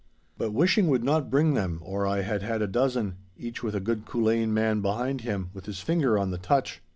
[0.35, 3.79] But wishing would not bring them or I had had a dozen, each with a
[3.79, 6.81] good Culzean man behind it, with his finger on the touch.